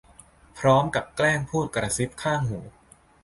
[0.59, 2.59] พร้อมกับแกล้งพูดกระซิบข้างหู